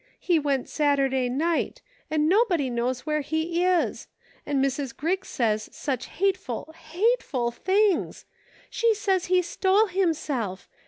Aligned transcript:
He 0.19 0.39
went 0.39 0.67
Saturday 0.67 1.29
night; 1.29 1.83
and 2.09 2.27
nobody 2.27 2.71
knows 2.71 3.01
where 3.05 3.21
he 3.21 3.63
is; 3.63 4.07
and 4.47 4.57
Mrs. 4.57 4.97
Griggs 4.97 5.27
says 5.27 5.69
such 5.71 6.07
hateful, 6.07 6.73
hateful 6.75 7.51
things! 7.51 8.25
She 8.71 8.95
says 8.95 9.25
he 9.25 9.43
stole 9.43 9.85
himself 9.85 10.67